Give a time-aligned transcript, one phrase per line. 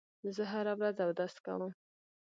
[0.35, 1.71] زه هره ورځ اودس کوم.